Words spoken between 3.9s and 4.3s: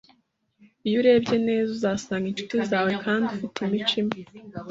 imwe